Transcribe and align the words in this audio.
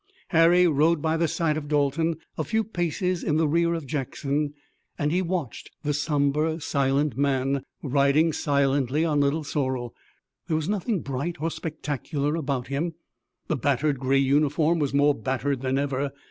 Harry 0.29 0.65
rode 0.67 0.99
by 0.99 1.15
the 1.15 1.27
side 1.27 1.57
of 1.57 1.67
Dalton 1.67 2.17
a 2.35 2.43
few 2.43 2.63
paces 2.63 3.23
in 3.23 3.37
the 3.37 3.47
rear 3.47 3.75
of 3.75 3.85
Jackson, 3.85 4.55
and 4.97 5.11
he 5.11 5.21
watched 5.21 5.69
the 5.83 5.93
somber, 5.93 6.59
silent 6.59 7.15
man, 7.15 7.61
riding 7.83 8.33
silently 8.33 9.05
on 9.05 9.19
Little 9.19 9.43
Sorrel. 9.43 9.93
There 10.47 10.55
was 10.57 10.67
nothing 10.67 11.01
bright 11.01 11.35
or 11.39 11.51
spectacular 11.51 12.33
about 12.35 12.65
him. 12.65 12.95
The 13.47 13.57
battered 13.57 13.99
gray 13.99 14.17
uniform 14.17 14.79
was 14.79 14.91
more 14.91 15.13
battered 15.13 15.61
than 15.61 15.77
ever. 15.77 16.09